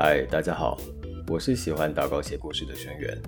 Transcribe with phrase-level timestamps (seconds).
[0.00, 0.78] 嗨，大家好，
[1.26, 3.18] 我是喜欢祷告写故事的轩辕，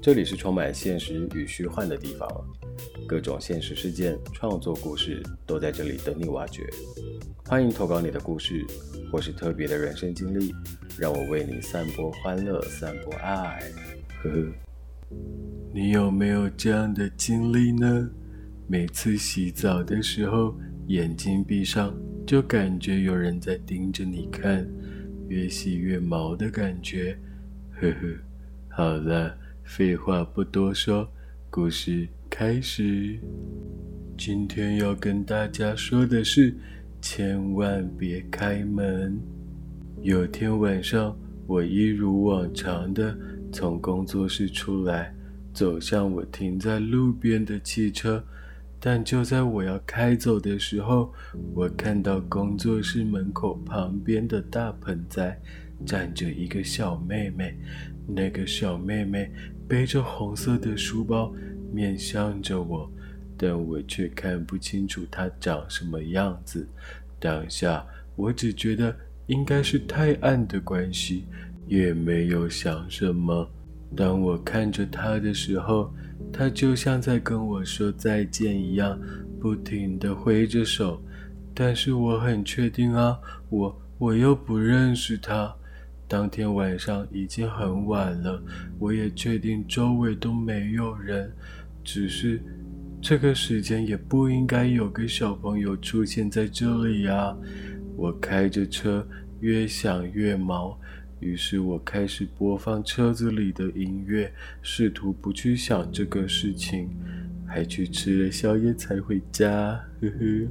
[0.00, 2.26] 这里是充满现实与虚幻的地方，
[3.06, 6.62] 各种现实事件、创作故事都在这里等你挖掘。
[7.44, 8.64] 欢迎投稿你的故事
[9.12, 10.54] 或是特别的人生经历，
[10.98, 13.60] 让我为你散播欢乐、散播爱。
[14.22, 15.16] 呵呵，
[15.74, 18.08] 你有没有这样的经历呢？
[18.66, 21.94] 每次洗澡的时候，眼睛闭上，
[22.26, 24.66] 就感觉有人在盯着你看。
[25.28, 27.16] 越洗越毛的感觉，
[27.80, 28.18] 呵呵。
[28.68, 31.08] 好了，废话不多说，
[31.50, 33.18] 故事开始。
[34.16, 36.54] 今天要跟大家说的是，
[37.00, 39.20] 千万别开门。
[40.02, 41.16] 有天晚上，
[41.46, 43.16] 我一如往常的
[43.52, 45.14] 从工作室出来，
[45.52, 48.24] 走向我停在路边的汽车。
[48.80, 51.12] 但就在我要开走的时候，
[51.54, 55.40] 我看到工作室门口旁边的大盆栽
[55.84, 57.56] 站着一个小妹妹。
[58.06, 59.30] 那个小妹妹
[59.68, 61.32] 背着红色的书包，
[61.72, 62.90] 面向着我，
[63.36, 66.66] 但我却看不清楚她长什么样子。
[67.18, 67.84] 当下
[68.16, 71.24] 我只觉得应该是太暗的关系，
[71.66, 73.50] 也没有想什么。
[73.96, 75.92] 当我看着他的时候，
[76.32, 78.98] 他就像在跟我说再见一样，
[79.40, 81.02] 不停地挥着手。
[81.54, 85.54] 但是我很确定啊，我我又不认识他。
[86.06, 88.42] 当天晚上已经很晚了，
[88.78, 91.32] 我也确定周围都没有人。
[91.82, 92.40] 只是
[93.00, 97.36] 这个时间也不应该有个小朋友出现在这里呀。
[97.96, 99.06] 我开着车，
[99.40, 100.78] 越想越毛。
[101.20, 106.88] 于是我开始播放车子里的音乐，试图不去想这个事情，
[107.46, 109.50] 还去吃了宵夜才回家。
[110.00, 110.48] 呵呵，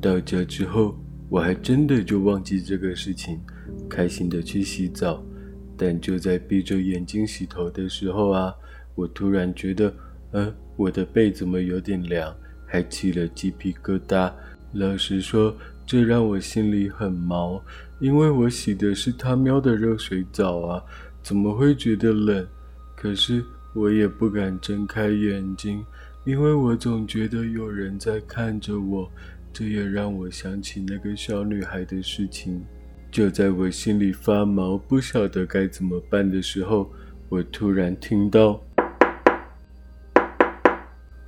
[0.00, 3.40] 到家之后，我还真的就忘记这个事情，
[3.88, 5.24] 开心的去洗澡。
[5.76, 8.54] 但就在闭着眼睛洗头的时候啊，
[8.94, 9.94] 我突然觉得，
[10.32, 12.32] 嗯，我的背怎么有点凉，
[12.66, 14.32] 还起了鸡皮疙瘩。
[14.74, 15.56] 老实说，
[15.92, 17.62] 这让我心里很毛。
[17.98, 20.82] 因为我洗的是他喵的热水澡啊，
[21.22, 22.46] 怎么会觉得冷？
[22.96, 23.44] 可是
[23.74, 25.84] 我也不敢睁开眼睛，
[26.24, 29.06] 因为我总觉得有人在看着我。
[29.52, 32.64] 这也让我想起那个小女孩的事情。
[33.10, 36.90] 就在我心里发毛，不晓得该怎么办的时候，
[37.28, 38.58] 我突然听到，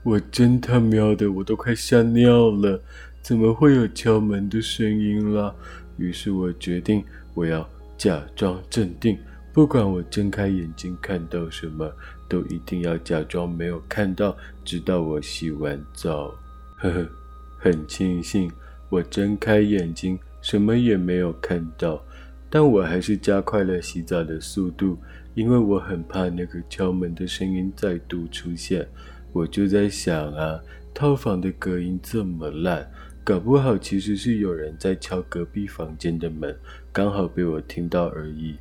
[0.02, 2.82] 我真他喵的，我都快吓尿了！
[3.24, 5.56] 怎么会有敲门的声音了？
[5.96, 7.02] 于是我决定，
[7.32, 9.16] 我要假装镇定，
[9.50, 11.90] 不管我睁开眼睛看到什么，
[12.28, 16.34] 都一定要假装没有看到，直到我洗完澡。
[16.76, 17.08] 呵呵，
[17.56, 18.52] 很庆幸
[18.90, 22.04] 我睁开眼睛，什么也没有看到，
[22.50, 24.98] 但我还是加快了洗澡的速度，
[25.32, 28.86] 因为我很怕那个敲门的声音再度出现。
[29.32, 30.60] 我就在想啊，
[30.92, 32.86] 套房的隔音这么烂。
[33.24, 36.54] 搞不好其实是有人在敲隔壁房间的门，
[36.92, 38.54] 刚好被我听到而已。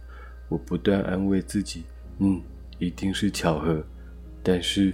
[0.47, 1.83] 我不断安慰自己，
[2.19, 2.41] 嗯，
[2.79, 3.83] 一定是巧合。
[4.41, 4.93] 但是，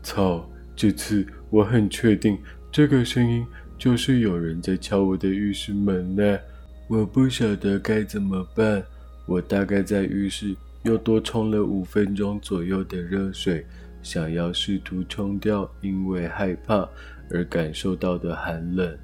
[0.00, 0.48] 操！
[0.76, 2.38] 这次我很确定，
[2.70, 3.44] 这个声音
[3.76, 6.38] 就是有人在敲我的浴室门呢。
[6.86, 8.80] 我不晓得该怎么办。
[9.26, 10.54] 我大概在浴室
[10.84, 13.66] 又多冲了五分钟左右的热水。
[14.08, 16.88] 想要试图冲掉因为害怕
[17.30, 18.98] 而感受到的寒冷，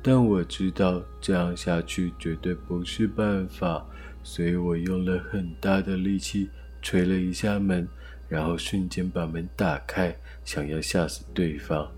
[0.00, 3.84] 但我知道这样下去绝对不是办法，
[4.22, 6.48] 所以我用了很大的力气
[6.80, 7.88] 捶了一下门，
[8.28, 11.90] 然后瞬间把门打开，想要吓死对方。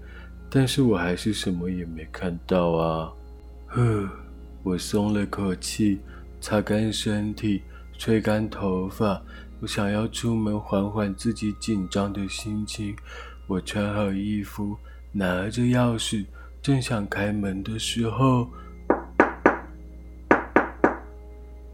[0.48, 3.12] 但是我还是什么也没看到啊！
[3.66, 4.08] 呵，
[4.64, 5.98] 我松了口气，
[6.40, 7.60] 擦干身体，
[7.98, 9.22] 吹干头发。
[9.60, 12.94] 我想要出门缓缓自己紧张的心情。
[13.46, 14.76] 我穿好衣服，
[15.12, 16.26] 拿着钥匙，
[16.60, 18.50] 正想开门的时候，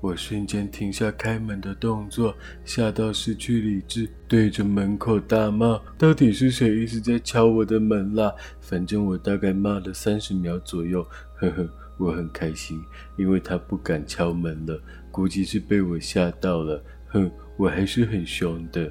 [0.01, 11.03] 我瞬间停下开门的动作，吓到失去理智，对着门口大骂：“到底是谁一直在敲我的门啦？”反正我大概骂了三十秒左右，
[11.37, 12.81] 呵呵，我很开心，
[13.17, 14.81] 因为他不敢敲门了，
[15.11, 17.29] 估计是被我吓到了，哼。
[17.63, 18.91] 我还是很凶的。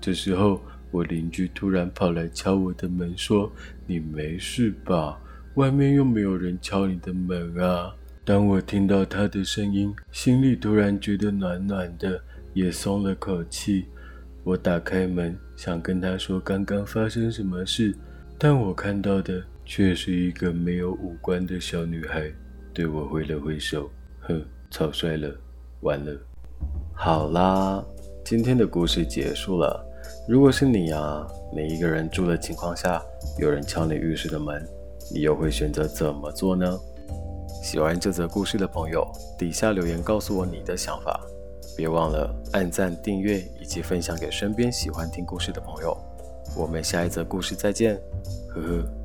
[0.00, 3.52] 这时候，我邻居突然跑来敲我的门，说
[3.86, 5.20] ：“你没事吧？
[5.56, 7.94] 外面又没有人敲你的门啊！”
[8.24, 12.18] 当我听到他的声音，心里突然觉得暖暖的，
[12.54, 13.84] 也松了口气。
[14.42, 17.94] 我打开门，想跟他说刚刚发生什么事，
[18.38, 22.32] 但我看到的却是一个没有五官的小女孩，
[22.72, 23.90] 对我挥了挥手。
[24.20, 25.30] 哼，草率了，
[25.82, 26.18] 完了。
[26.94, 27.84] 好啦，
[28.28, 29.82] 今天的故事结束了。
[30.28, 33.02] 如果是你啊，你一个人住的情况下，
[33.38, 34.62] 有人敲你浴室的门，
[35.10, 36.78] 你又会选择怎么做呢？
[37.62, 39.02] 喜欢这则故事的朋友，
[39.38, 41.18] 底下留言告诉我你的想法。
[41.74, 45.96] 别忘了按赞、订阅以及分享给身边喜欢听故事的朋友。
[46.54, 47.98] 我们下一则故事再见，
[48.50, 48.97] 呵呵。